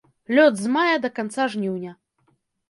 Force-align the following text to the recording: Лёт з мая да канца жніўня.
Лёт 0.35 0.55
з 0.61 0.71
мая 0.75 0.95
да 1.03 1.11
канца 1.19 1.47
жніўня. 1.57 1.91